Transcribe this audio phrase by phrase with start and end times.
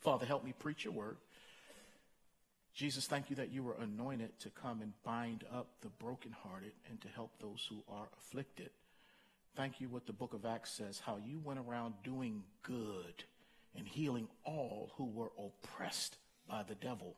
[0.00, 1.16] Father, help me preach your word.
[2.74, 7.00] Jesus, thank you that you were anointed to come and bind up the brokenhearted and
[7.02, 8.70] to help those who are afflicted.
[9.56, 13.24] Thank you what the book of Acts says, how you went around doing good
[13.76, 16.16] and healing all who were oppressed
[16.48, 17.16] by the devil.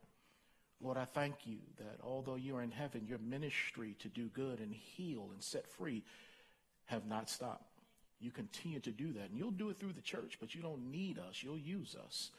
[0.81, 4.75] Lord, I thank you that although you're in heaven, your ministry to do good and
[4.75, 6.03] heal and set free
[6.87, 7.69] have not stopped.
[8.19, 9.31] You continue to do that.
[9.31, 11.43] And you'll do it through the church, but you don't need us.
[11.43, 12.31] You'll use us.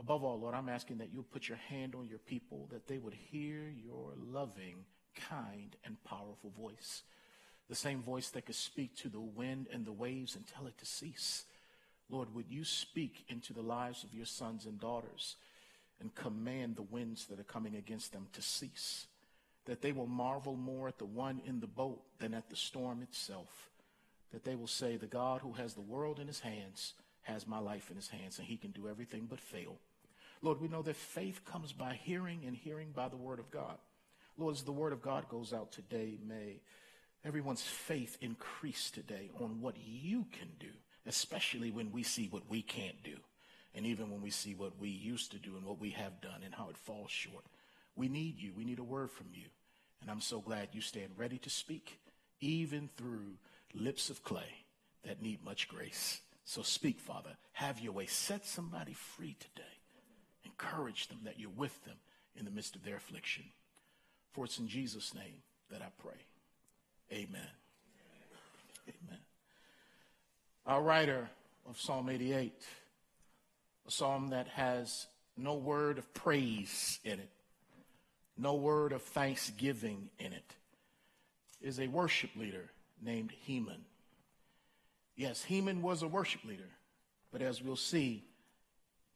[0.00, 2.98] Above all, Lord, I'm asking that you'll put your hand on your people, that they
[2.98, 4.86] would hear your loving,
[5.28, 7.02] kind, and powerful voice.
[7.68, 10.78] The same voice that could speak to the wind and the waves and tell it
[10.78, 11.44] to cease.
[12.08, 15.36] Lord, would you speak into the lives of your sons and daughters
[16.00, 19.06] and command the winds that are coming against them to cease?
[19.66, 23.02] That they will marvel more at the one in the boat than at the storm
[23.02, 23.70] itself
[24.32, 27.58] that they will say, The God who has the world in his hands has my
[27.58, 29.76] life in his hands, and he can do everything but fail.
[30.42, 33.76] Lord, we know that faith comes by hearing, and hearing by the word of God.
[34.38, 36.60] Lord, as the word of God goes out today, may
[37.24, 40.70] everyone's faith increase today on what you can do,
[41.06, 43.16] especially when we see what we can't do,
[43.74, 46.40] and even when we see what we used to do and what we have done
[46.44, 47.44] and how it falls short.
[47.94, 48.52] We need you.
[48.56, 49.46] We need a word from you.
[50.00, 52.00] And I'm so glad you stand ready to speak,
[52.40, 53.34] even through
[53.74, 54.64] lips of clay
[55.04, 56.20] that need much grace.
[56.44, 57.36] So speak, Father.
[57.52, 58.06] Have your way.
[58.06, 59.79] Set somebody free today.
[60.60, 61.96] Encourage them that you're with them
[62.36, 63.44] in the midst of their affliction.
[64.32, 66.18] For it's in Jesus' name that I pray.
[67.12, 67.48] Amen.
[68.88, 69.18] Amen.
[70.66, 71.28] Our writer
[71.68, 72.52] of Psalm 88,
[73.86, 77.30] a psalm that has no word of praise in it,
[78.36, 80.54] no word of thanksgiving in it,
[81.60, 82.70] is a worship leader
[83.02, 83.84] named Heman.
[85.16, 86.70] Yes, Heman was a worship leader,
[87.32, 88.24] but as we'll see,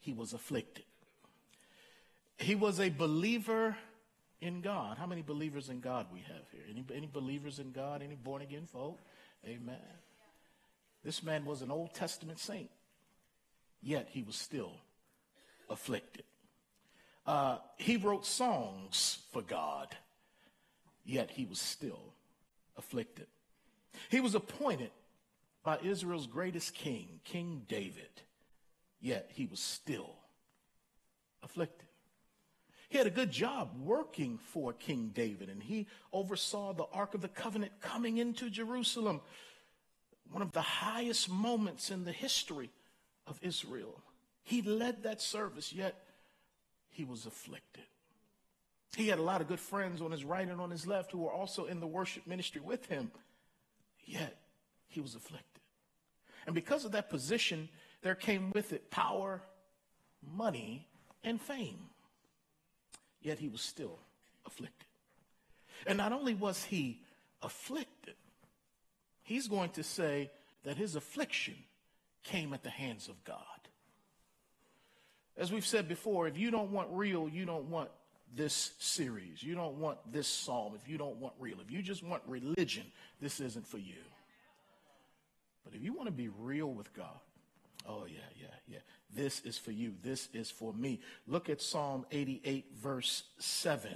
[0.01, 0.85] he was afflicted.
[2.39, 3.77] He was a believer
[4.41, 4.99] in God.
[4.99, 6.63] How many believers in God we have here?
[6.71, 8.03] Any, any believers in God?
[8.03, 9.01] Any born again folk?
[9.47, 9.77] Amen.
[11.05, 12.71] This man was an Old Testament saint,
[13.83, 14.73] yet he was still
[15.69, 16.25] afflicted.
[17.27, 19.95] Uh, he wrote songs for God,
[21.05, 22.15] yet he was still
[22.77, 23.27] afflicted.
[24.11, 24.91] He was appointed
[25.63, 28.23] by Israel's greatest king, King David,
[29.01, 30.17] yet he was still
[31.43, 31.84] afflicted.
[32.95, 37.23] He had a good job working for King David, and he oversaw the Ark of
[37.23, 39.21] the Covenant coming into Jerusalem,
[40.31, 42.71] one of the highest moments in the history
[43.27, 44.01] of Israel.
[44.45, 46.05] He led that service, yet
[46.89, 47.83] he was afflicted.
[48.97, 51.19] He had a lot of good friends on his right and on his left who
[51.19, 53.11] were also in the worship ministry with him
[54.05, 54.37] yet
[54.87, 55.63] he was afflicted.
[56.47, 57.71] And because of that position,
[58.03, 59.43] there came with it power,
[60.23, 60.87] money,
[61.25, 61.89] and fame.
[63.25, 63.99] Yet he was still
[64.47, 64.87] afflicted.
[65.87, 67.01] And not only was he
[67.43, 68.15] afflicted,
[69.23, 70.31] he's going to say
[70.65, 71.57] that his affliction
[72.23, 73.39] came at the hands of God.
[75.37, 77.89] As we've said before, if you don't want real, you don't want
[78.37, 79.43] this series.
[79.43, 81.57] You don't want this psalm if you don't want real.
[81.61, 82.85] If you just want religion,
[83.21, 84.03] this isn't for you.
[85.65, 87.19] But if you want to be real with God,
[87.89, 88.79] oh, yeah, yeah, yeah.
[89.15, 89.95] This is for you.
[90.03, 91.01] This is for me.
[91.27, 93.91] Look at Psalm 88, verse 7.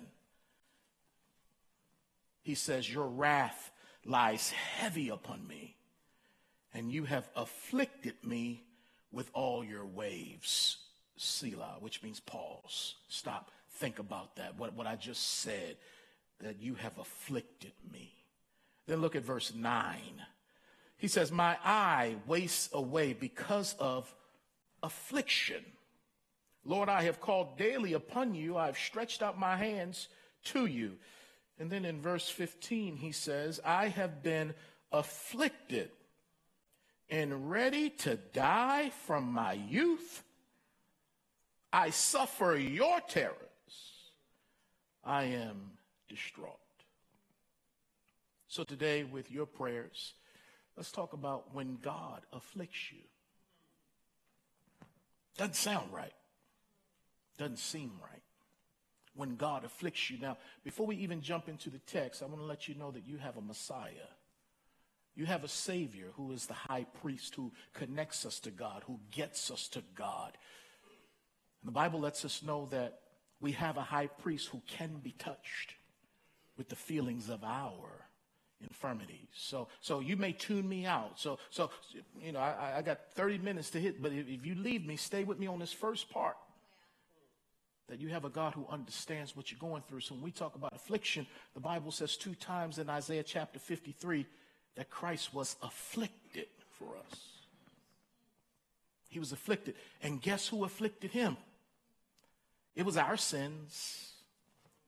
[2.43, 3.71] He says, Your wrath
[4.05, 5.77] lies heavy upon me,
[6.73, 8.65] and you have afflicted me
[9.13, 10.79] with all your waves.
[11.17, 12.95] Selah, which means pause.
[13.09, 15.77] Stop think about that, what, what I just said,
[16.41, 18.13] that you have afflicted me.
[18.87, 19.97] Then look at verse 9.
[20.97, 24.13] He says, My eye wastes away because of
[24.83, 25.65] affliction.
[26.65, 28.57] Lord, I have called daily upon you.
[28.57, 30.09] I've stretched out my hands
[30.45, 30.97] to you.
[31.59, 34.55] And then in verse 15, he says, I have been
[34.93, 35.91] afflicted
[37.11, 40.23] and ready to die from my youth.
[41.73, 43.35] I suffer your terrors.
[45.05, 45.73] I am
[46.09, 46.55] distraught.
[48.47, 50.15] So today, with your prayers,
[50.77, 53.03] let's talk about when God afflicts you.
[55.39, 56.13] Doesn't sound right.
[57.39, 58.23] Doesn't seem right.
[59.15, 60.19] When God afflicts you.
[60.19, 63.07] Now, before we even jump into the text, I want to let you know that
[63.07, 64.11] you have a Messiah.
[65.15, 69.01] You have a Savior who is the high priest who connects us to God, who
[69.11, 70.37] gets us to God.
[71.63, 73.01] And the Bible lets us know that
[73.41, 75.75] we have a high priest who can be touched
[76.57, 78.08] with the feelings of our
[78.63, 79.29] infirmities.
[79.35, 81.19] So, so you may tune me out.
[81.19, 81.71] So, so
[82.21, 84.97] you know, I, I got 30 minutes to hit, but if, if you leave me,
[84.97, 86.37] stay with me on this first part.
[87.89, 90.01] that you have a God who understands what you're going through.
[90.01, 94.27] So when we talk about affliction, the Bible says two times in Isaiah chapter 53
[94.77, 97.21] that Christ was afflicted for us.
[99.09, 99.75] He was afflicted.
[100.03, 101.37] And guess who afflicted him?
[102.77, 104.13] It was our sins,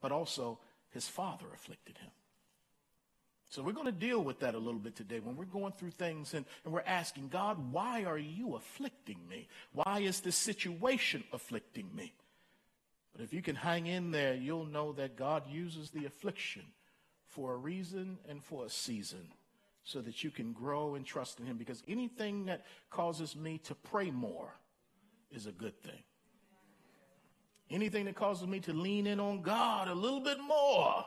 [0.00, 0.58] but also
[0.90, 2.10] his Father afflicted him.
[3.50, 5.90] So we're going to deal with that a little bit today when we're going through
[5.90, 9.48] things and, and we're asking, God, why are you afflicting me?
[9.72, 12.14] Why is this situation afflicting me?
[13.12, 16.62] But if you can hang in there, you'll know that God uses the affliction
[17.26, 19.26] for a reason and for a season
[19.82, 21.56] so that you can grow and trust in Him.
[21.56, 24.54] Because anything that causes me to pray more
[25.32, 26.04] is a good thing.
[27.68, 31.04] Anything that causes me to lean in on God a little bit more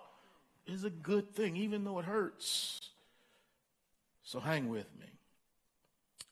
[0.68, 2.90] is a good thing, even though it hurts.
[4.24, 5.08] So hang with me.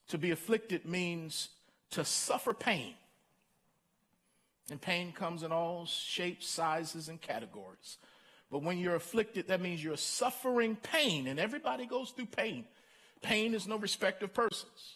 [0.09, 1.49] To be afflicted means
[1.91, 2.93] to suffer pain.
[4.69, 7.97] And pain comes in all shapes, sizes, and categories.
[8.49, 12.65] But when you're afflicted, that means you're suffering pain, and everybody goes through pain.
[13.21, 14.95] Pain is no respect of persons.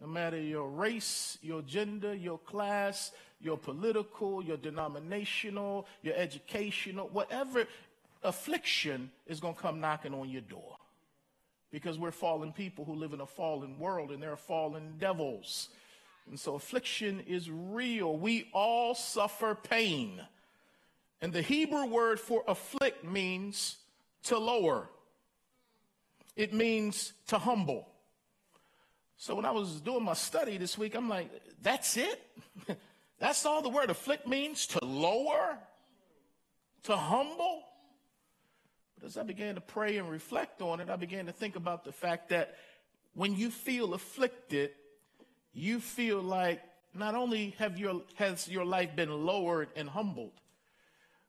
[0.00, 3.10] No matter your race, your gender, your class,
[3.40, 7.66] your political, your denominational, your educational, whatever
[8.22, 10.76] affliction is going to come knocking on your door.
[11.70, 15.68] Because we're fallen people who live in a fallen world and there are fallen devils.
[16.28, 18.16] And so affliction is real.
[18.16, 20.20] We all suffer pain.
[21.20, 23.76] And the Hebrew word for afflict means
[24.24, 24.88] to lower,
[26.36, 27.88] it means to humble.
[29.16, 31.28] So when I was doing my study this week, I'm like,
[31.60, 32.22] that's it?
[33.18, 34.66] that's all the word afflict means?
[34.68, 35.58] To lower?
[36.84, 37.64] To humble?
[38.98, 41.84] But as I began to pray and reflect on it, I began to think about
[41.84, 42.56] the fact that
[43.14, 44.70] when you feel afflicted,
[45.52, 46.60] you feel like
[46.94, 50.32] not only have your, has your life been lowered and humbled,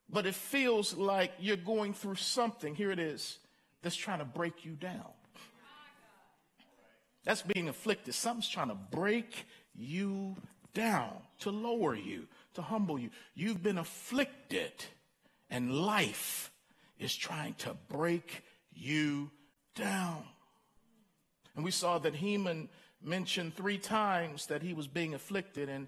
[0.09, 3.37] but it feels like you're going through something, here it is,
[3.81, 5.11] that's trying to break you down.
[7.23, 8.15] That's being afflicted.
[8.15, 9.45] Something's trying to break
[9.75, 10.35] you
[10.73, 13.09] down, to lower you, to humble you.
[13.35, 14.71] You've been afflicted,
[15.49, 16.48] and life
[16.99, 18.43] is trying to break
[18.73, 19.31] you
[19.75, 20.23] down.
[21.55, 22.69] And we saw that Heman
[23.01, 25.69] mentioned three times that he was being afflicted.
[25.69, 25.87] And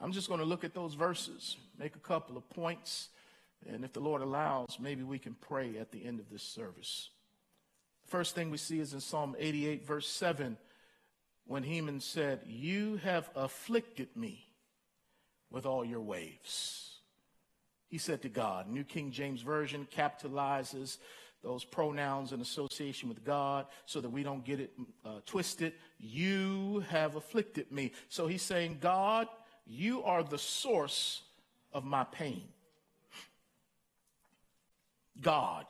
[0.00, 3.08] I'm just going to look at those verses, make a couple of points.
[3.68, 7.10] And if the Lord allows, maybe we can pray at the end of this service.
[8.06, 10.56] First thing we see is in Psalm 88, verse 7,
[11.46, 14.46] when Heman said, You have afflicted me
[15.50, 16.89] with all your waves.
[17.90, 18.68] He said to God.
[18.68, 20.98] New King James Version capitalizes
[21.42, 24.72] those pronouns in association with God so that we don't get it
[25.04, 25.72] uh, twisted.
[25.98, 27.92] You have afflicted me.
[28.08, 29.26] So he's saying, God,
[29.66, 31.22] you are the source
[31.72, 32.44] of my pain.
[35.20, 35.66] God,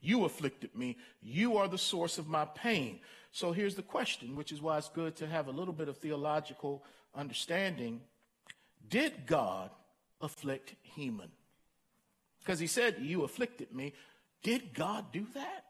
[0.00, 0.96] you afflicted me.
[1.22, 3.00] You are the source of my pain.
[3.30, 5.98] So here's the question, which is why it's good to have a little bit of
[5.98, 6.84] theological
[7.14, 8.00] understanding.
[8.88, 9.70] Did God
[10.20, 11.30] afflict Heman?
[12.44, 13.94] Because he said, You afflicted me.
[14.42, 15.64] Did God do that?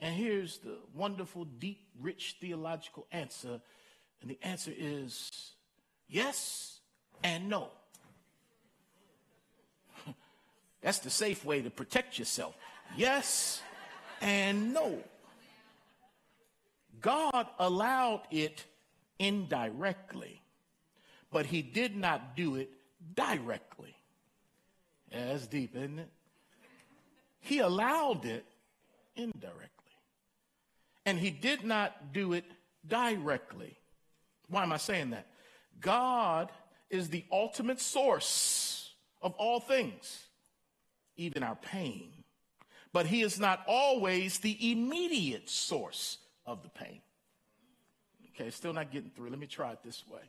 [0.00, 3.60] And here's the wonderful, deep, rich theological answer.
[4.20, 5.30] And the answer is
[6.08, 6.80] yes
[7.22, 7.68] and no.
[10.82, 12.56] That's the safe way to protect yourself.
[12.96, 13.62] Yes
[14.20, 14.98] and no.
[17.00, 18.64] God allowed it
[19.20, 20.42] indirectly,
[21.30, 22.70] but he did not do it
[23.14, 23.97] directly.
[25.10, 26.10] Yeah, that's deep, isn't it?
[27.40, 28.44] He allowed it
[29.16, 29.68] indirectly.
[31.06, 32.44] And he did not do it
[32.86, 33.78] directly.
[34.48, 35.26] Why am I saying that?
[35.80, 36.50] God
[36.90, 40.26] is the ultimate source of all things,
[41.16, 42.12] even our pain.
[42.92, 47.00] But he is not always the immediate source of the pain.
[48.34, 49.30] Okay, still not getting through.
[49.30, 50.20] Let me try it this way.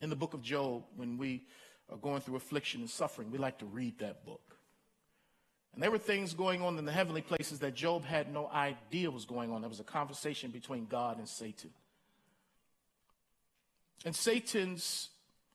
[0.00, 1.44] In the book of Job, when we
[1.90, 4.56] are going through affliction and suffering, we like to read that book.
[5.74, 9.10] And there were things going on in the heavenly places that Job had no idea
[9.10, 9.60] was going on.
[9.60, 11.70] There was a conversation between God and Satan.
[14.04, 15.10] And Satan's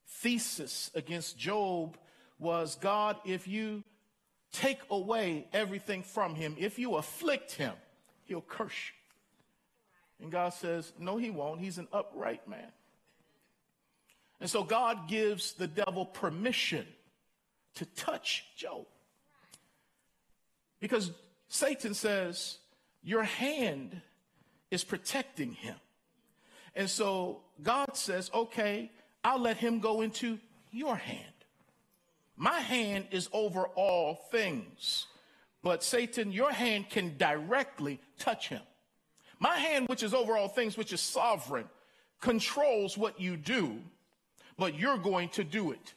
[0.08, 1.98] thesis against Job
[2.40, 3.84] was God, if you
[4.52, 7.74] take away everything from him, if you afflict him,
[8.26, 10.24] he'll curse you.
[10.24, 11.60] And God says, No, he won't.
[11.60, 12.72] He's an upright man.
[14.40, 16.86] And so God gives the devil permission
[17.76, 18.86] to touch Job.
[20.80, 21.12] Because
[21.48, 22.58] Satan says,
[23.04, 24.02] Your hand
[24.72, 25.76] is protecting him.
[26.76, 28.92] And so God says, Okay,
[29.24, 30.40] I'll let him go into
[30.72, 31.22] your hand.
[32.36, 35.08] My hand is over all things.
[35.64, 38.62] But Satan, your hand can directly touch him.
[39.40, 41.66] My hand, which is over all things, which is sovereign,
[42.22, 43.80] controls what you do,
[44.58, 45.94] but you're going to do it.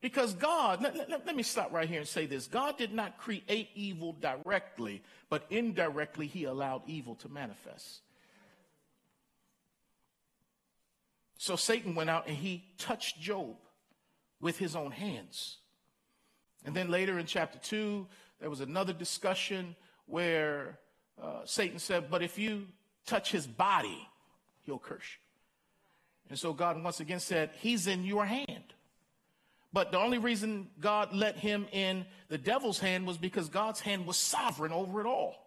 [0.00, 3.18] Because God, let, let, let, me stop right here and say this God did not
[3.18, 8.00] create evil directly, but indirectly, He allowed evil to manifest.
[11.40, 13.56] So Satan went out and he touched Job
[14.42, 15.56] with his own hands.
[16.66, 18.06] And then later in chapter 2,
[18.40, 19.74] there was another discussion
[20.04, 20.78] where
[21.20, 22.66] uh, Satan said, But if you
[23.06, 24.06] touch his body,
[24.66, 25.19] he'll curse you.
[26.30, 28.72] And so God once again said, He's in your hand.
[29.72, 34.06] But the only reason God let him in the devil's hand was because God's hand
[34.06, 35.46] was sovereign over it all.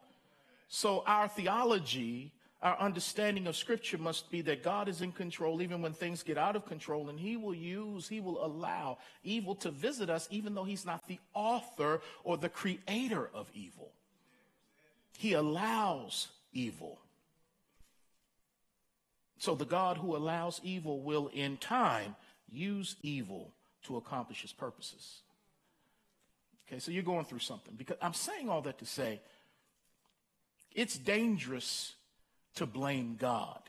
[0.69, 5.81] So our theology, our understanding of scripture must be that God is in control even
[5.81, 9.71] when things get out of control and he will use, he will allow evil to
[9.71, 13.91] visit us even though he's not the author or the creator of evil.
[15.17, 17.02] He allows evil.
[19.37, 22.15] So the God who allows evil will in time
[22.49, 23.51] use evil
[23.83, 25.21] to accomplish his purposes.
[26.67, 27.75] Okay, so you're going through something.
[27.75, 29.21] Because I'm saying all that to say
[30.71, 31.93] it's dangerous
[32.55, 33.59] to blame God.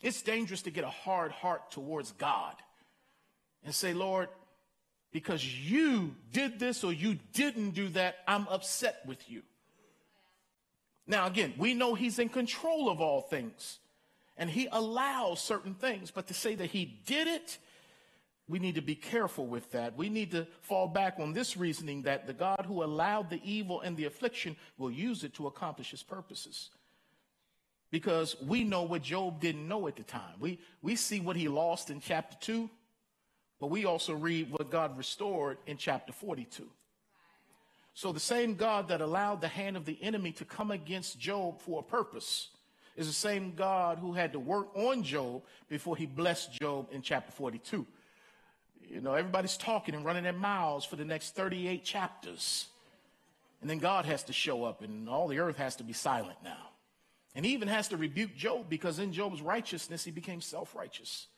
[0.00, 2.54] It's dangerous to get a hard heart towards God
[3.64, 4.28] and say, Lord,
[5.12, 9.42] because you did this or you didn't do that, I'm upset with you.
[11.06, 13.78] Now, again, we know He's in control of all things
[14.36, 16.10] and he allows certain things.
[16.10, 17.58] But to say that he did it,
[18.48, 19.96] we need to be careful with that.
[19.96, 23.80] We need to fall back on this reasoning that the God who allowed the evil
[23.80, 26.70] and the affliction will use it to accomplish his purposes.
[27.90, 30.34] Because we know what Job didn't know at the time.
[30.40, 32.68] We, we see what he lost in chapter 2,
[33.60, 36.68] but we also read what God restored in chapter 42.
[37.94, 41.60] So the same God that allowed the hand of the enemy to come against Job
[41.60, 42.48] for a purpose
[42.96, 47.02] is the same God who had to work on Job before he blessed Job in
[47.02, 47.86] chapter 42.
[48.88, 52.66] You know, everybody's talking and running their mouths for the next 38 chapters.
[53.60, 56.36] And then God has to show up, and all the earth has to be silent
[56.44, 56.70] now.
[57.34, 61.28] And he even has to rebuke Job because in Job's righteousness, he became self righteous.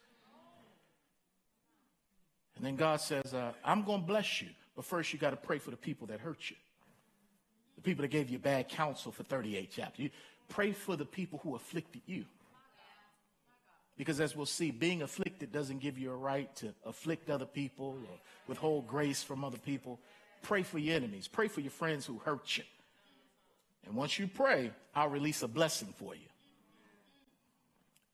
[2.57, 5.37] And then God says, uh, I'm going to bless you, but first you got to
[5.37, 6.57] pray for the people that hurt you.
[7.75, 10.05] The people that gave you bad counsel for 38 chapters.
[10.05, 10.11] You,
[10.49, 12.25] Pray for the people who afflicted you.
[13.97, 17.99] Because as we'll see, being afflicted doesn't give you a right to afflict other people
[18.11, 19.99] or withhold grace from other people.
[20.43, 21.29] Pray for your enemies.
[21.29, 22.65] Pray for your friends who hurt you.
[23.87, 26.29] And once you pray, I'll release a blessing for you.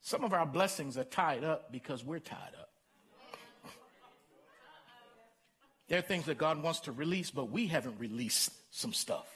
[0.00, 2.70] Some of our blessings are tied up because we're tied up.
[5.92, 9.26] There are things that God wants to release, but we haven't released some stuff.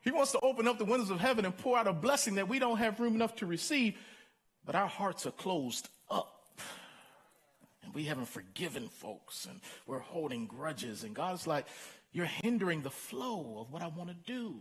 [0.00, 2.48] He wants to open up the windows of heaven and pour out a blessing that
[2.48, 3.98] we don't have room enough to receive,
[4.64, 6.58] but our hearts are closed up.
[7.82, 11.04] And we haven't forgiven folks and we're holding grudges.
[11.04, 11.66] And God's like,
[12.12, 14.56] You're hindering the flow of what I want to do.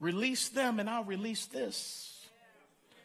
[0.00, 2.26] Release them and I'll release this.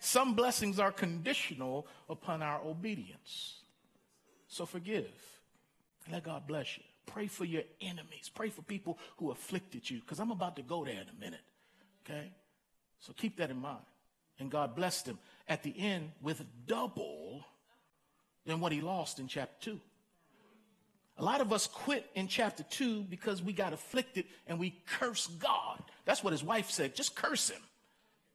[0.01, 3.61] Some blessings are conditional upon our obedience.
[4.49, 5.07] So forgive
[6.11, 6.83] let God bless you.
[7.05, 8.29] Pray for your enemies.
[8.33, 11.41] Pray for people who afflicted you, because I'm about to go there in a minute.
[12.05, 12.31] Okay?
[12.99, 13.83] So keep that in mind.
[14.39, 17.45] And God blessed him at the end with double
[18.45, 19.79] than what he lost in chapter 2.
[21.19, 25.27] A lot of us quit in chapter 2 because we got afflicted and we curse
[25.27, 25.81] God.
[26.05, 26.95] That's what his wife said.
[26.95, 27.61] Just curse him.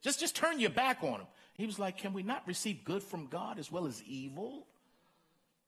[0.03, 1.27] Just, just turn your back on him.
[1.55, 4.67] He was like, Can we not receive good from God as well as evil?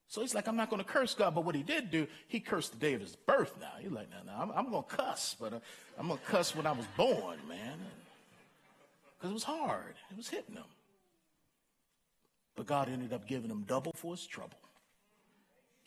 [0.07, 1.35] So he's like, I'm not going to curse God.
[1.35, 3.71] But what he did do, he cursed the day of his birth now.
[3.79, 5.59] He's like, no, no, I'm, I'm going to cuss, but uh,
[5.97, 7.79] I'm going to cuss when I was born, man.
[9.17, 9.95] Because it was hard.
[10.11, 10.63] It was hitting him.
[12.55, 14.57] But God ended up giving him double for his trouble.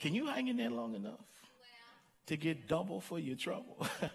[0.01, 1.25] Can you hang in there long enough
[2.27, 3.87] to get double for your trouble?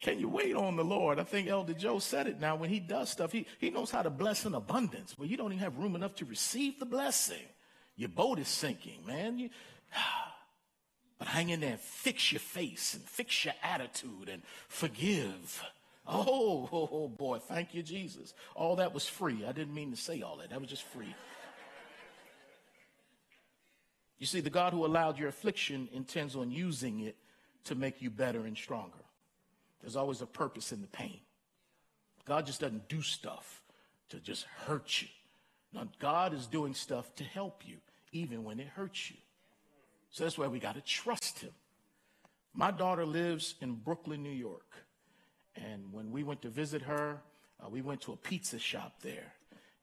[0.00, 1.18] Can you wait on the Lord?
[1.18, 2.54] I think Elder Joe said it now.
[2.54, 5.52] When he does stuff, he, he knows how to bless in abundance, but you don't
[5.52, 7.46] even have room enough to receive the blessing.
[7.98, 9.38] Your boat is sinking, man.
[9.38, 9.50] You,
[11.18, 15.62] but hang in there and fix your face and fix your attitude and forgive.
[16.06, 18.32] Oh, oh, oh, boy, thank you, Jesus.
[18.54, 19.44] All that was free.
[19.44, 20.50] I didn't mean to say all that.
[20.50, 21.14] That was just free.
[24.18, 27.16] You see, the God who allowed your affliction intends on using it
[27.64, 28.98] to make you better and stronger.
[29.80, 31.20] There's always a purpose in the pain.
[32.24, 33.62] God just doesn't do stuff
[34.10, 35.08] to just hurt you.
[36.00, 37.76] God is doing stuff to help you,
[38.12, 39.16] even when it hurts you.
[40.10, 41.52] So that's why we got to trust Him.
[42.54, 44.66] My daughter lives in Brooklyn, New York.
[45.54, 47.20] And when we went to visit her,
[47.62, 49.32] uh, we went to a pizza shop there.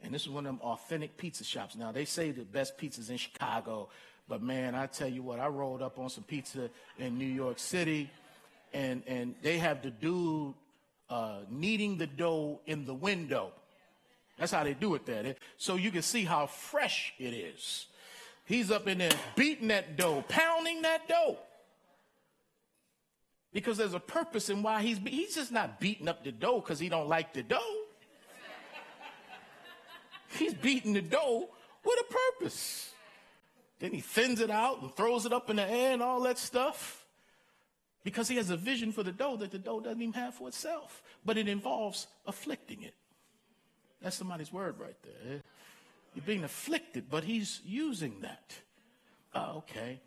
[0.01, 1.75] And this is one of them authentic pizza shops.
[1.75, 3.89] Now, they say the best pizzas in Chicago,
[4.27, 7.59] but man, I tell you what, I rolled up on some pizza in New York
[7.59, 8.09] City,
[8.73, 10.53] and, and they have the dude
[11.09, 13.51] uh, kneading the dough in the window.
[14.37, 15.35] That's how they do it there.
[15.57, 17.87] So you can see how fresh it is.
[18.45, 21.37] He's up in there beating that dough, pounding that dough.
[23.51, 26.79] Because there's a purpose in why he's he's just not beating up the dough because
[26.79, 27.75] he don't like the dough.
[30.37, 31.49] he's beating the dough
[31.83, 32.91] with a purpose.
[33.79, 36.37] Then he thins it out and throws it up in the air and all that
[36.37, 37.05] stuff.
[38.03, 40.47] Because he has a vision for the dough that the dough doesn't even have for
[40.47, 41.01] itself.
[41.25, 42.93] But it involves afflicting it.
[44.01, 45.37] That's somebody's word right there.
[45.37, 45.39] Eh?
[46.15, 48.53] You're being afflicted, but he's using that.
[49.33, 49.99] Uh, okay.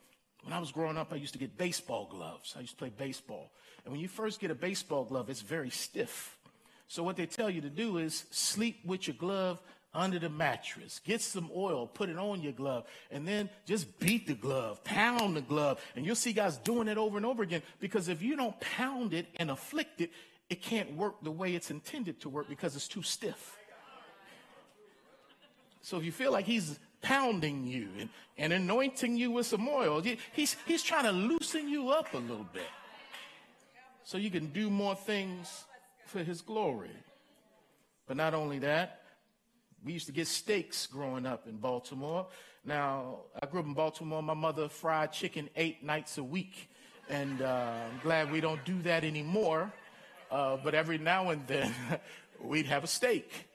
[0.42, 2.54] When I was growing up, I used to get baseball gloves.
[2.56, 3.52] I used to play baseball.
[3.84, 6.38] And when you first get a baseball glove, it's very stiff.
[6.86, 9.60] So what they tell you to do is sleep with your glove
[9.92, 11.00] under the mattress.
[11.04, 15.36] Get some oil, put it on your glove, and then just beat the glove, pound
[15.36, 15.80] the glove.
[15.96, 19.12] And you'll see guys doing it over and over again because if you don't pound
[19.12, 20.10] it and afflict it,
[20.48, 23.58] it can't work the way it's intended to work because it's too stiff.
[25.88, 30.02] So if you feel like he's pounding you and, and anointing you with some oil.
[30.34, 32.68] He's, he's trying to loosen you up a little bit
[34.04, 35.64] so you can do more things
[36.04, 36.90] for his glory.
[38.06, 39.00] But not only that,
[39.82, 42.26] we used to get steaks growing up in Baltimore.
[42.66, 44.22] Now, I grew up in Baltimore.
[44.22, 46.68] My mother fried chicken eight nights a week.
[47.08, 49.72] And uh, I'm glad we don't do that anymore.
[50.30, 51.72] Uh, but every now and then,
[52.42, 53.47] we'd have a steak.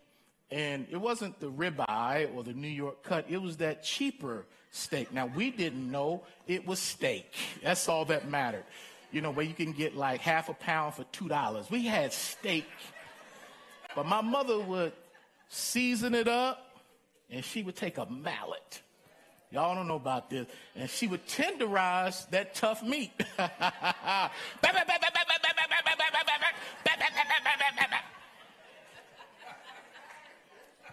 [0.54, 5.12] And it wasn't the ribeye or the New York cut, it was that cheaper steak.
[5.12, 7.34] Now, we didn't know it was steak.
[7.64, 8.66] That's all that mattered.
[9.12, 11.72] You know, where you can get like half a pound for $2.
[11.72, 12.68] We had steak.
[13.96, 14.94] But my mother would
[15.50, 16.78] season it up
[17.32, 18.82] and she would take a mallet.
[19.50, 20.46] Y'all don't know about this.
[20.76, 23.12] And she would tenderize that tough meat.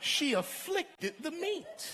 [0.00, 1.90] she afflicted the meat.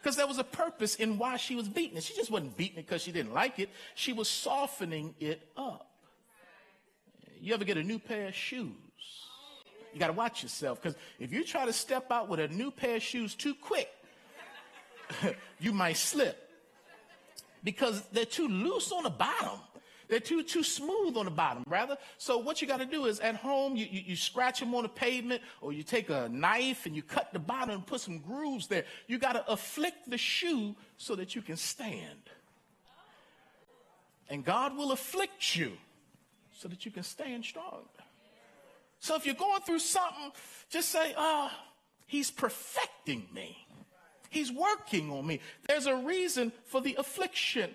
[0.00, 2.04] Because there was a purpose in why she was beating it.
[2.04, 5.90] She just wasn't beating it because she didn't like it, she was softening it up.
[7.40, 8.72] You ever get a new pair of shoes?
[9.92, 12.70] You got to watch yourself because if you try to step out with a new
[12.70, 13.88] pair of shoes too quick,
[15.58, 16.50] you might slip
[17.64, 19.58] because they're too loose on the bottom.
[20.08, 21.96] They're too too smooth on the bottom, rather.
[22.18, 24.84] So what you got to do is at home you, you, you scratch them on
[24.84, 28.18] the pavement, or you take a knife and you cut the bottom and put some
[28.18, 28.84] grooves there.
[29.06, 32.30] You got to afflict the shoe so that you can stand.
[34.28, 35.72] And God will afflict you
[36.52, 37.84] so that you can stand strong.
[38.98, 40.32] So if you're going through something,
[40.68, 41.72] just say, "Ah, oh,
[42.06, 43.66] He's perfecting me.
[44.30, 45.40] He's working on me.
[45.66, 47.70] There's a reason for the affliction."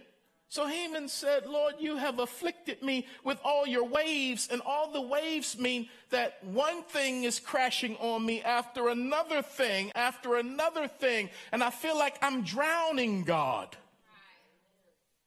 [0.52, 4.50] So Heman said, Lord, you have afflicted me with all your waves.
[4.52, 9.94] And all the waves mean that one thing is crashing on me after another thing,
[9.96, 11.30] after another thing.
[11.54, 13.78] And I feel like I'm drowning, God.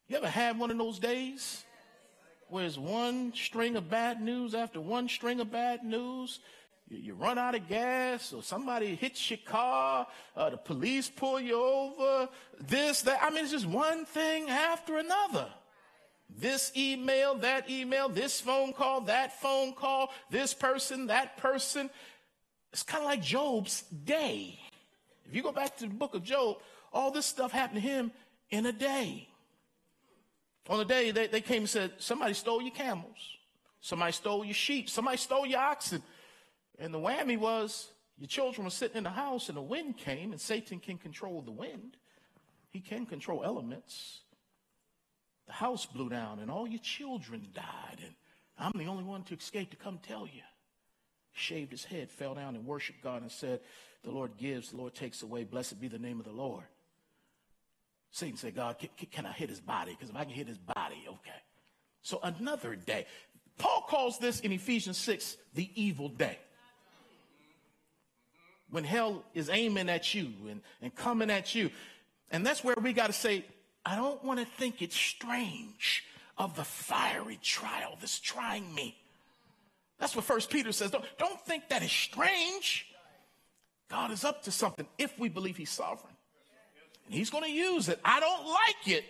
[0.07, 1.63] You ever had one of those days?
[2.49, 6.39] Where it's one string of bad news after one string of bad news?
[6.87, 11.59] You, run out of gas, or somebody hits your car, uh, the police pull you
[11.59, 13.19] over, this, that.
[13.23, 15.47] I mean, it's just one thing after another.
[16.29, 21.89] This email, that email, this phone call, that phone call, this person, that person.
[22.71, 24.59] It's kind of like Job's day.
[25.27, 26.57] If you go back to the book of Job,
[26.93, 28.11] all this stuff happened to him
[28.49, 29.27] in a day.
[30.69, 33.17] On a day, they, they came and said, Somebody stole your camels.
[33.81, 34.89] Somebody stole your sheep.
[34.89, 36.01] Somebody stole your oxen.
[36.79, 40.31] And the whammy was your children were sitting in the house and the wind came,
[40.31, 41.97] and Satan can control the wind.
[42.69, 44.21] He can control elements.
[45.47, 48.15] The house blew down and all your children died, and
[48.57, 50.41] I'm the only one to escape to come tell you.
[51.31, 53.59] He shaved his head, fell down and worshiped God and said,
[54.03, 55.43] The Lord gives, the Lord takes away.
[55.43, 56.63] Blessed be the name of the Lord.
[58.11, 59.91] Satan said, God, can, can I hit his body?
[59.91, 61.41] Because if I can hit his body, okay.
[62.01, 63.07] So another day.
[63.57, 66.37] Paul calls this in Ephesians 6 the evil day
[68.75, 71.69] when hell is aiming at you and, and coming at you.
[72.29, 73.45] And that's where we got to say,
[73.85, 76.03] I don't want to think it's strange
[76.37, 78.97] of the fiery trial that's trying me.
[79.97, 80.91] That's what First Peter says.
[80.91, 82.87] Don't, don't think that is strange.
[83.89, 86.13] God is up to something if we believe He's sovereign.
[87.05, 87.97] And He's going to use it.
[88.03, 89.05] I don't like it,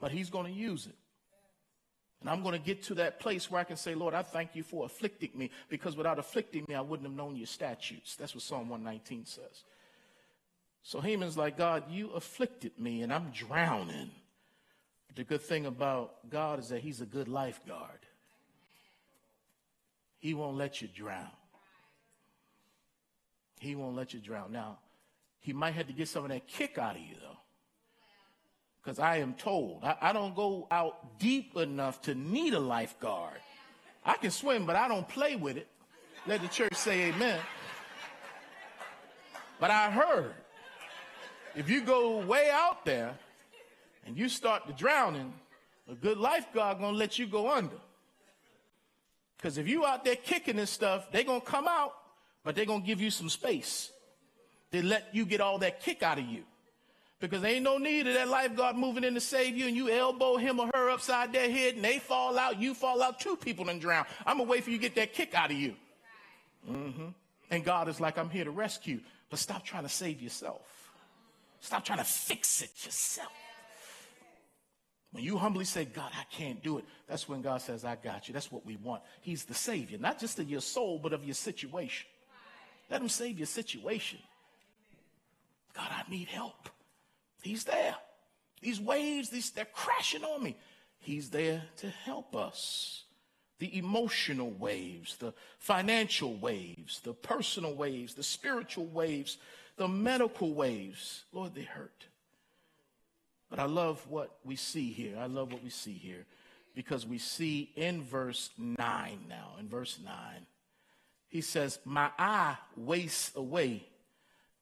[0.00, 0.94] but He's going to use it.
[2.24, 4.56] And I'm going to get to that place where I can say, Lord, I thank
[4.56, 8.16] you for afflicting me because without afflicting me, I wouldn't have known your statutes.
[8.16, 9.64] That's what Psalm 119 says.
[10.82, 14.10] So Heman's like, God, you afflicted me and I'm drowning.
[15.06, 17.90] But the good thing about God is that he's a good lifeguard.
[20.18, 21.28] He won't let you drown.
[23.60, 24.50] He won't let you drown.
[24.50, 24.78] Now,
[25.40, 27.36] he might have to get some of that kick out of you, though.
[28.84, 33.40] Because I am told, I, I, don't go out deep enough to need a lifeguard.
[34.04, 35.68] I can swim, but I don't play with it.
[36.26, 37.40] Let the church say amen.
[39.58, 40.34] But I heard
[41.54, 43.14] if you go way out there
[44.04, 45.32] and you start to drowning,
[45.90, 47.76] a good lifeguard gonna let you go under.
[49.44, 51.92] Because if you out there kicking this stuff, they're going to come out,
[52.44, 53.92] but they're going to give you some space.
[54.70, 56.44] They let you get all that kick out of you.
[57.28, 59.90] Because there ain't no need of that lifeguard moving in to save you and you
[59.90, 63.36] elbow him or her upside their head and they fall out, you fall out, two
[63.36, 64.04] people and drown.
[64.26, 65.74] I'm going to wait for you to get that kick out of you.
[66.70, 67.08] Mm-hmm.
[67.50, 69.00] And God is like, I'm here to rescue.
[69.30, 70.62] But stop trying to save yourself.
[71.60, 73.32] Stop trying to fix it yourself.
[75.12, 78.26] When you humbly say, God, I can't do it, that's when God says, I got
[78.26, 78.34] you.
[78.34, 79.02] That's what we want.
[79.20, 82.08] He's the Savior, not just of your soul, but of your situation.
[82.90, 84.18] Let Him save your situation.
[85.74, 86.68] God, I need help.
[87.44, 87.94] He's there.
[88.62, 90.56] These waves, these, they're crashing on me.
[90.98, 93.04] He's there to help us.
[93.58, 99.36] The emotional waves, the financial waves, the personal waves, the spiritual waves,
[99.76, 101.24] the medical waves.
[101.32, 102.06] Lord, they hurt.
[103.50, 105.16] But I love what we see here.
[105.18, 106.24] I love what we see here
[106.74, 108.76] because we see in verse 9
[109.28, 110.14] now, in verse 9,
[111.28, 113.86] he says, My eye wastes away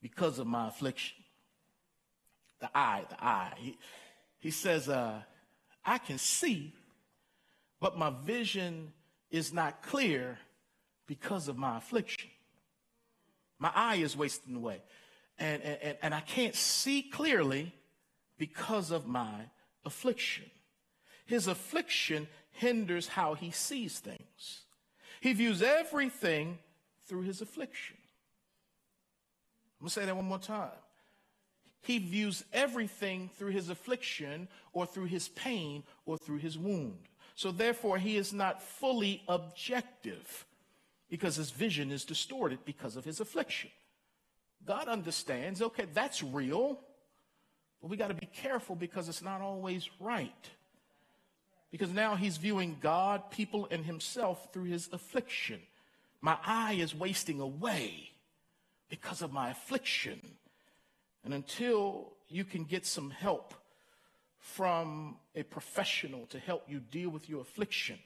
[0.03, 1.21] because of my affliction.
[2.62, 3.53] The eye, the eye.
[3.57, 3.79] He,
[4.38, 5.20] he says, uh,
[5.85, 6.72] I can see,
[7.81, 8.92] but my vision
[9.31, 10.38] is not clear
[11.07, 12.31] because of my affliction.
[13.59, 14.81] My eye is wasting away.
[15.38, 17.75] And, and, and I can't see clearly
[18.38, 19.46] because of my
[19.85, 20.44] affliction.
[21.27, 24.62] His affliction hinders how he sees things.
[25.20, 26.59] He views everything
[27.07, 27.96] through his affliction.
[29.81, 30.70] I'm going to say that one more time.
[31.83, 36.99] He views everything through his affliction or through his pain or through his wound.
[37.35, 40.47] So therefore, he is not fully objective
[41.11, 43.71] because his vision is distorted because of his affliction.
[44.64, 46.79] God understands, okay, that's real.
[47.81, 50.51] But we got to be careful because it's not always right.
[51.73, 55.61] Because now he's viewing God, people, and himself through his affliction.
[56.21, 58.11] My eye is wasting away
[58.88, 60.21] because of my affliction.
[61.24, 63.54] And until you can get some help
[64.38, 67.98] from a professional to help you deal with your affliction,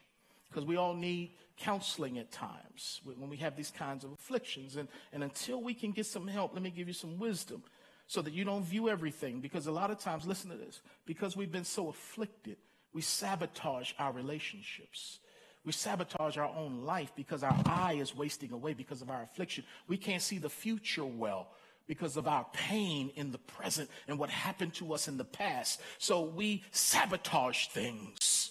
[0.48, 4.76] because we all need counseling at times when we have these kinds of afflictions.
[4.76, 7.62] And, and until we can get some help, let me give you some wisdom
[8.06, 9.40] so that you don't view everything.
[9.40, 12.58] Because a lot of times, listen to this, because we've been so afflicted,
[12.92, 15.20] we sabotage our relationships.
[15.64, 19.64] We sabotage our own life because our eye is wasting away because of our affliction.
[19.88, 21.48] We can't see the future well
[21.86, 25.80] because of our pain in the present and what happened to us in the past.
[25.98, 28.50] So we sabotage things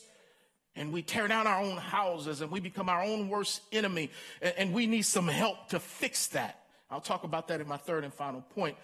[0.76, 4.10] and we tear down our own houses and we become our own worst enemy.
[4.42, 6.62] And we need some help to fix that.
[6.90, 8.78] I'll talk about that in my third and final point.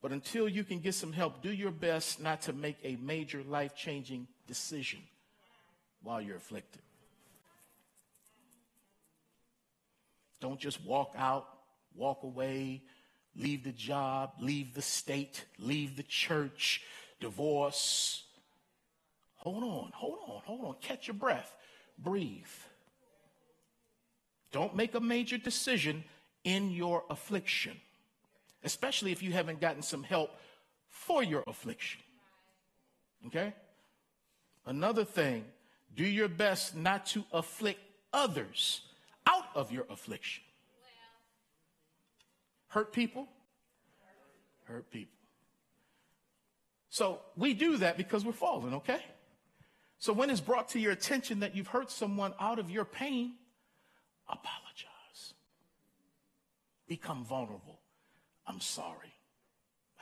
[0.00, 3.42] But until you can get some help, do your best not to make a major
[3.42, 5.00] life changing decision
[6.02, 6.82] while you're afflicted.
[10.40, 11.48] Don't just walk out,
[11.96, 12.82] walk away,
[13.38, 16.82] leave the job, leave the state, leave the church,
[17.20, 18.24] divorce.
[19.36, 20.74] Hold on, hold on, hold on.
[20.82, 21.54] Catch your breath.
[21.98, 22.44] Breathe.
[24.52, 26.04] Don't make a major decision
[26.44, 27.80] in your affliction
[28.64, 30.30] especially if you haven't gotten some help
[30.88, 32.00] for your affliction.
[33.26, 33.54] Okay?
[34.66, 35.44] Another thing,
[35.94, 37.80] do your best not to afflict
[38.12, 38.82] others
[39.26, 40.42] out of your affliction.
[42.68, 43.28] Hurt people?
[44.64, 45.14] Hurt people.
[46.90, 49.00] So we do that because we're fallen, okay?
[49.98, 53.34] So when it's brought to your attention that you've hurt someone out of your pain,
[54.28, 55.34] apologize.
[56.86, 57.80] Become vulnerable.
[58.46, 59.14] I'm sorry.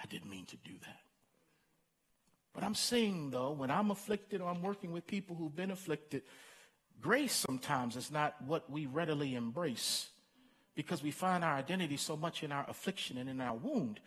[0.03, 1.01] I didn't mean to do that.
[2.55, 6.23] But I'm saying, though, when I'm afflicted or I'm working with people who've been afflicted,
[7.01, 10.09] grace sometimes is not what we readily embrace
[10.77, 13.99] because we find our identity so much in our affliction and in our wound.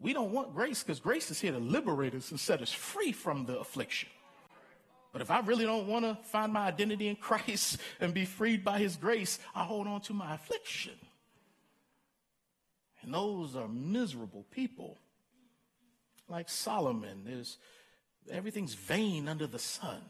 [0.00, 3.12] We don't want grace because grace is here to liberate us and set us free
[3.12, 4.08] from the affliction.
[5.12, 8.64] But if I really don't want to find my identity in Christ and be freed
[8.64, 10.94] by his grace, I hold on to my affliction.
[13.02, 14.98] And those are miserable people.
[16.28, 17.58] Like Solomon, there's
[18.30, 20.00] everything's vain under the sun.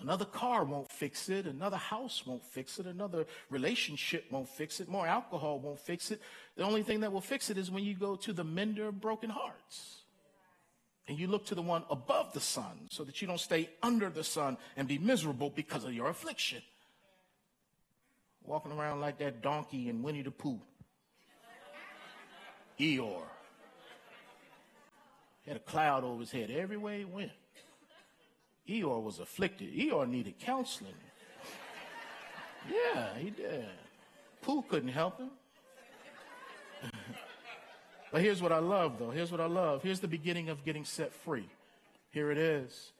[0.00, 1.46] Another car won't fix it.
[1.46, 2.86] Another house won't fix it.
[2.86, 4.88] Another relationship won't fix it.
[4.88, 6.20] More alcohol won't fix it.
[6.56, 9.00] The only thing that will fix it is when you go to the mender of
[9.00, 10.02] broken hearts.
[11.06, 14.08] And you look to the one above the sun so that you don't stay under
[14.08, 16.62] the sun and be miserable because of your affliction.
[18.42, 20.60] Walking around like that donkey in Winnie the Pooh.
[22.78, 23.22] Eeyore.
[25.46, 27.32] Had a cloud over his head everywhere he went.
[28.68, 29.72] Eeyore was afflicted.
[29.74, 30.94] Eeyore needed counseling.
[32.70, 33.68] Yeah, he did.
[34.40, 35.30] Pooh couldn't help him.
[38.12, 39.10] but here's what I love, though.
[39.10, 39.82] Here's what I love.
[39.82, 41.48] Here's the beginning of getting set free.
[42.10, 42.92] Here it is.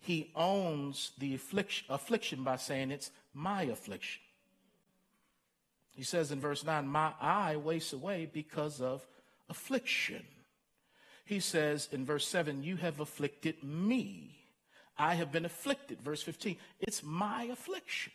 [0.00, 4.22] He owns the affliction, affliction by saying it's my affliction.
[5.96, 9.06] He says in verse 9, My eye wastes away because of
[9.48, 10.24] affliction.
[11.24, 14.36] He says in verse 7, You have afflicted me.
[14.98, 16.00] I have been afflicted.
[16.00, 18.12] Verse 15, it's my affliction.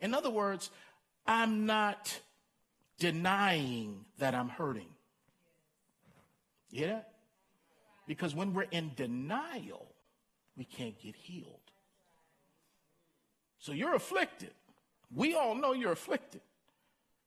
[0.00, 0.70] In other words,
[1.26, 2.20] I'm not
[2.98, 4.88] denying that I'm hurting.
[6.70, 7.00] Yeah?
[8.06, 9.86] Because when we're in denial,
[10.56, 11.60] we can't get healed.
[13.58, 14.52] So you're afflicted.
[15.14, 16.40] We all know you're afflicted.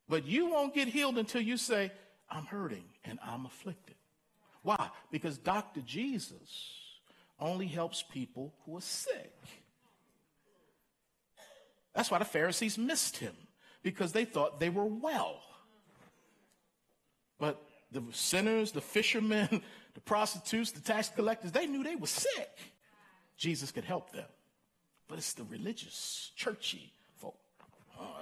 [0.08, 1.92] But you won't get healed until you say,
[2.30, 3.96] I'm hurting and I'm afflicted.
[4.62, 4.90] Why?
[5.12, 5.82] Because Dr.
[5.82, 6.50] Jesus
[7.40, 9.34] only helps people who are sick.
[11.94, 13.34] That's why the Pharisees missed him,
[13.82, 15.42] because they thought they were well.
[17.40, 19.62] But the sinners, the fishermen,
[19.94, 22.58] the prostitutes, the tax collectors, they knew they were sick.
[23.38, 24.26] Jesus could help them.
[25.08, 27.38] But it's the religious, churchy folk.
[28.00, 28.16] Oh,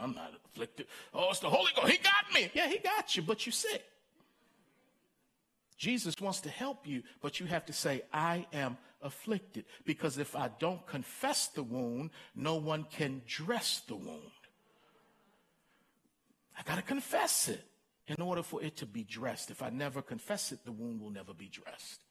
[0.00, 0.86] I'm not afflicted.
[1.12, 1.88] Oh, it's the Holy Ghost.
[1.88, 2.50] He got me.
[2.54, 3.84] Yeah, he got you, but you're sick.
[5.80, 9.64] Jesus wants to help you, but you have to say, I am afflicted.
[9.86, 14.20] Because if I don't confess the wound, no one can dress the wound.
[16.58, 17.64] I got to confess it
[18.06, 19.50] in order for it to be dressed.
[19.50, 22.02] If I never confess it, the wound will never be dressed.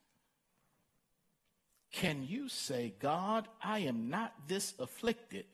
[1.91, 5.45] Can you say, God, I am not this afflicted,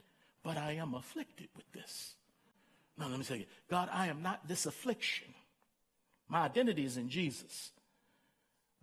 [0.41, 2.13] but I am afflicted with this?
[2.97, 3.49] No, let me say it.
[3.69, 5.27] God, I am not this affliction.
[6.29, 7.71] My identity is in Jesus.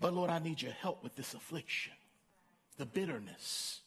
[0.03, 1.93] But Lord, I need your help with this affliction,
[2.77, 3.83] the bitterness,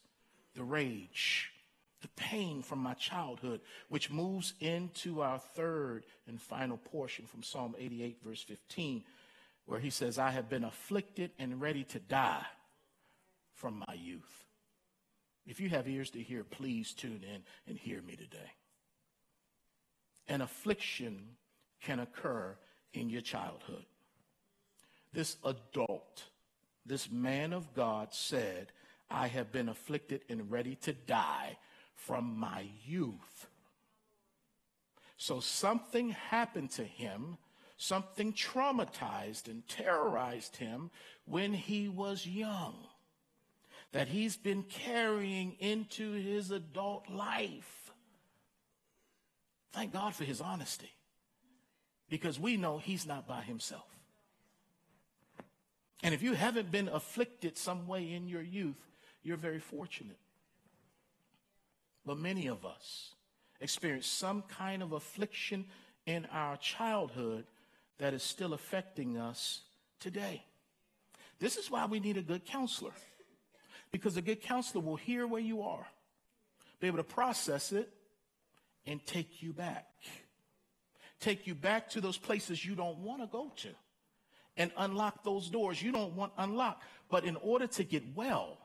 [0.54, 1.52] the rage,
[2.00, 7.74] the pain from my childhood, which moves into our third and final portion from Psalm
[7.78, 9.04] 88, verse 15,
[9.66, 12.46] where he says, I have been afflicted and ready to die
[13.52, 14.46] from my youth.
[15.46, 18.52] If you have ears to hear, please tune in and hear me today.
[20.28, 21.36] An affliction
[21.82, 22.56] can occur
[22.94, 23.84] in your childhood
[25.16, 26.24] this adult,
[26.84, 28.70] this man of God said,
[29.10, 31.56] I have been afflicted and ready to die
[31.94, 33.46] from my youth.
[35.16, 37.38] So something happened to him,
[37.78, 40.90] something traumatized and terrorized him
[41.24, 42.74] when he was young
[43.92, 47.90] that he's been carrying into his adult life.
[49.72, 50.90] Thank God for his honesty
[52.10, 53.95] because we know he's not by himself.
[56.02, 58.76] And if you haven't been afflicted some way in your youth,
[59.22, 60.18] you're very fortunate.
[62.04, 63.14] But many of us
[63.60, 65.64] experience some kind of affliction
[66.04, 67.44] in our childhood
[67.98, 69.62] that is still affecting us
[69.98, 70.44] today.
[71.38, 72.92] This is why we need a good counselor.
[73.90, 75.86] Because a good counselor will hear where you are,
[76.80, 77.90] be able to process it,
[78.86, 79.86] and take you back.
[81.18, 83.68] Take you back to those places you don't want to go to
[84.56, 86.82] and unlock those doors you don't want unlocked.
[87.10, 88.58] But in order to get well,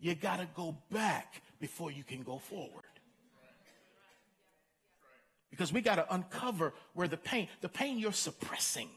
[0.00, 2.84] you got to go back before you can go forward.
[5.50, 8.88] Because we got to uncover where the pain, the pain you're suppressing,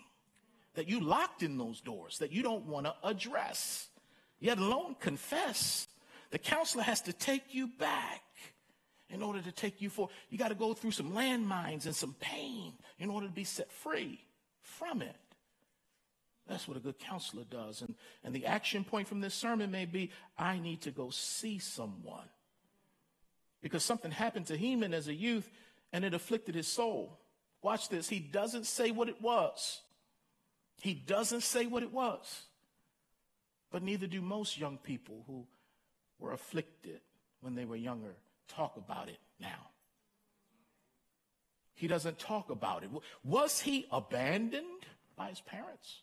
[0.73, 3.87] that you locked in those doors, that you don't want to address,
[4.39, 5.87] yet alone confess.
[6.31, 8.23] The counselor has to take you back
[9.09, 10.13] in order to take you forward.
[10.29, 13.71] You got to go through some landmines and some pain in order to be set
[13.71, 14.19] free
[14.61, 15.15] from it.
[16.47, 17.81] That's what a good counselor does.
[17.81, 21.59] And, and the action point from this sermon may be I need to go see
[21.59, 22.29] someone.
[23.61, 25.49] Because something happened to Heman as a youth,
[25.91, 27.19] and it afflicted his soul.
[27.61, 28.07] Watch this.
[28.07, 29.81] He doesn't say what it was.
[30.79, 32.43] He doesn't say what it was.
[33.71, 35.45] But neither do most young people who
[36.19, 37.01] were afflicted
[37.41, 38.15] when they were younger
[38.47, 39.69] talk about it now.
[41.73, 42.89] He doesn't talk about it.
[43.23, 46.01] Was he abandoned by his parents?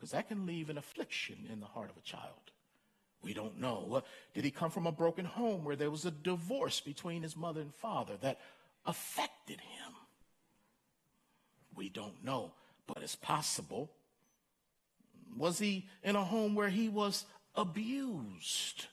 [0.00, 2.52] Because that can leave an affliction in the heart of a child.
[3.22, 3.96] We don't know.
[3.96, 4.00] Uh,
[4.32, 7.60] did he come from a broken home where there was a divorce between his mother
[7.60, 8.40] and father that
[8.86, 9.92] affected him?
[11.76, 12.52] We don't know,
[12.86, 13.90] but it's possible.
[15.36, 18.86] Was he in a home where he was abused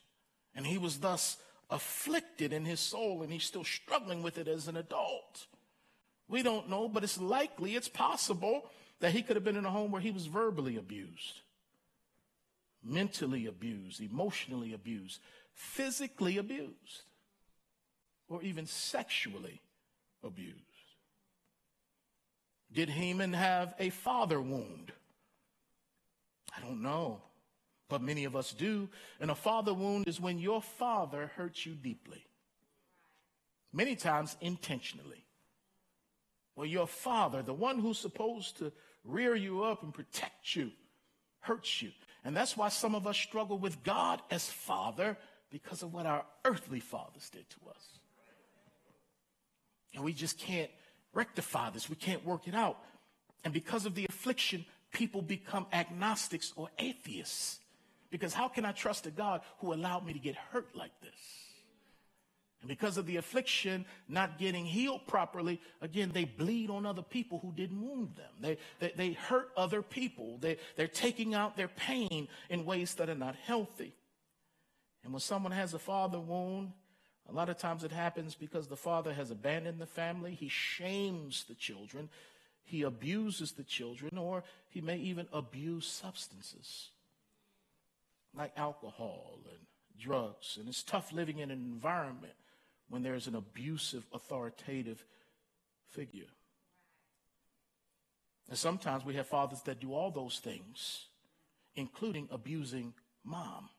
[0.53, 1.37] and he was thus
[1.69, 5.47] afflicted in his soul and he's still struggling with it as an adult?
[6.27, 9.71] We don't know, but it's likely, it's possible that he could have been in a
[9.71, 11.41] home where he was verbally abused,
[12.83, 15.19] mentally abused, emotionally abused,
[15.53, 17.03] physically abused,
[18.29, 19.61] or even sexually
[20.23, 20.61] abused.
[22.71, 24.91] Did Heman have a father wound?
[26.55, 27.21] I don't know,
[27.87, 28.89] but many of us do.
[29.19, 32.25] And a father wound is when your father hurts you deeply,
[33.71, 35.23] many times intentionally.
[36.55, 38.71] Well, your father, the one who's supposed to
[39.07, 40.71] rear you up and protect you,
[41.39, 41.91] hurts you.
[42.23, 45.17] And that's why some of us struggle with God as Father
[45.49, 47.99] because of what our earthly fathers did to us.
[49.95, 50.69] And we just can't
[51.13, 51.89] rectify this.
[51.89, 52.77] We can't work it out.
[53.43, 57.59] And because of the affliction, people become agnostics or atheists.
[58.09, 61.46] Because how can I trust a God who allowed me to get hurt like this?
[62.67, 67.39] And because of the affliction not getting healed properly, again, they bleed on other people
[67.39, 68.31] who didn't wound them.
[68.41, 70.37] They, they, they hurt other people.
[70.41, 73.93] They, they're taking out their pain in ways that are not healthy.
[75.05, 76.73] And when someone has a father wound,
[77.29, 80.33] a lot of times it happens because the father has abandoned the family.
[80.33, 82.09] He shames the children.
[82.65, 86.89] He abuses the children, or he may even abuse substances
[88.35, 89.59] like alcohol and
[89.97, 90.57] drugs.
[90.59, 92.33] And it's tough living in an environment
[92.89, 95.03] when there's an abusive, authoritative
[95.89, 96.27] figure.
[98.49, 101.05] And sometimes we have fathers that do all those things,
[101.75, 103.69] including abusing mom.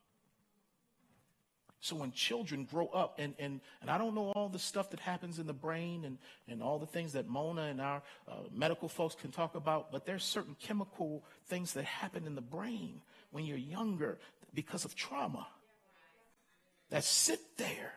[1.81, 5.01] So when children grow up, and, and, and I don't know all the stuff that
[5.01, 6.19] happens in the brain and,
[6.49, 10.05] and all the things that Mona and our uh, medical folks can talk about, but
[10.05, 14.19] there's certain chemical things that happen in the brain when you're younger
[14.53, 15.47] because of trauma
[16.91, 17.93] that sit there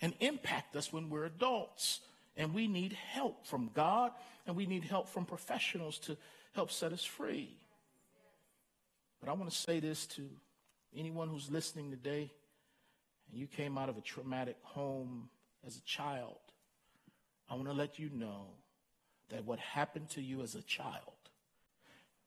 [0.00, 2.00] and impact us when we're adults.
[2.36, 4.12] And we need help from God
[4.46, 6.16] and we need help from professionals to
[6.52, 7.56] help set us free.
[9.20, 10.22] But I want to say this to
[10.96, 12.30] anyone who's listening today
[13.30, 15.28] and you came out of a traumatic home
[15.66, 16.38] as a child.
[17.50, 18.46] I want to let you know
[19.30, 21.12] that what happened to you as a child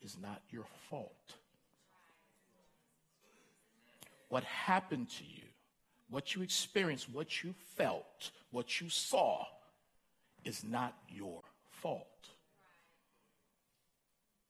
[0.01, 1.35] is not your fault.
[4.29, 5.50] What happened to you
[6.11, 9.45] what you experienced, what you felt, what you saw
[10.43, 12.05] is not your fault.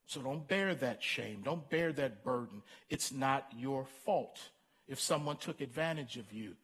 [0.08, 1.42] So don't bear that shame.
[1.46, 2.64] Don't bear that burden.
[2.90, 4.40] It's not your fault
[4.88, 6.56] if someone took advantage of you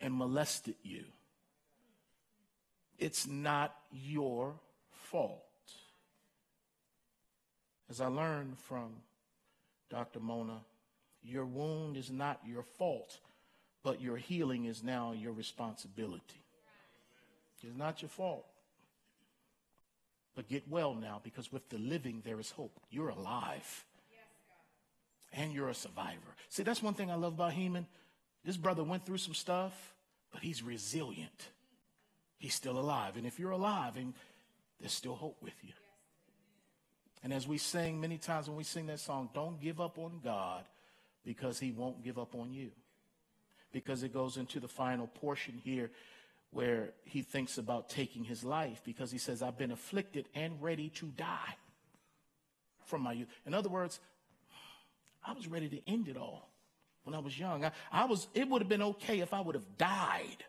[0.00, 1.04] and molested you.
[2.98, 4.54] It's not your
[4.90, 5.44] fault.
[7.90, 8.94] As I learned from
[9.90, 10.20] Dr.
[10.20, 10.60] Mona,
[11.22, 13.18] your wound is not your fault
[13.88, 16.42] but your healing is now your responsibility.
[17.62, 18.44] It's not your fault.
[20.36, 22.78] But get well now because with the living there is hope.
[22.90, 23.86] You're alive.
[25.32, 26.34] and you're a survivor.
[26.50, 27.86] See, that's one thing I love about Heman.
[28.44, 29.94] This brother went through some stuff,
[30.32, 31.48] but he's resilient.
[32.36, 33.16] He's still alive.
[33.16, 34.12] And if you're alive, and
[34.80, 35.72] there's still hope with you.
[37.22, 40.20] And as we sing many times when we sing that song, don't give up on
[40.22, 40.64] God
[41.24, 42.70] because he won't give up on you
[43.72, 45.90] because it goes into the final portion here
[46.50, 50.88] where he thinks about taking his life because he says, I've been afflicted and ready
[50.90, 51.56] to die
[52.86, 53.28] from my youth.
[53.46, 54.00] In other words,
[55.24, 56.50] I was ready to end it all
[57.04, 57.64] when I was young.
[57.64, 60.44] I, I was, it would have been okay if I would have died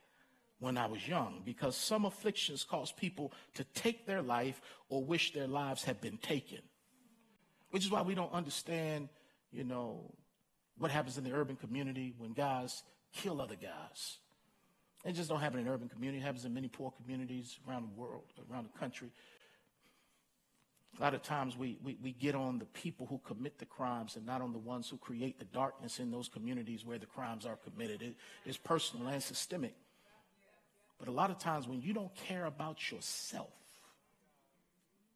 [0.59, 5.33] when I was young because some afflictions cause people to take their life or wish
[5.33, 6.59] their lives had been taken.
[7.71, 9.09] Which is why we don't understand,
[9.51, 10.13] you know,
[10.77, 12.83] what happens in the urban community when guys
[13.13, 14.17] kill other guys.
[15.05, 16.21] It just don't happen in urban community.
[16.21, 19.09] It happens in many poor communities around the world, around the country.
[20.97, 24.17] A lot of times we, we, we get on the people who commit the crimes
[24.17, 27.45] and not on the ones who create the darkness in those communities where the crimes
[27.45, 28.01] are committed.
[28.01, 29.75] It is personal and systemic.
[30.97, 33.53] But a lot of times when you don't care about yourself,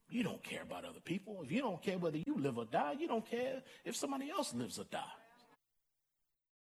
[0.09, 1.41] you don't care about other people.
[1.43, 4.53] If you don't care whether you live or die, you don't care if somebody else
[4.53, 5.01] lives or die.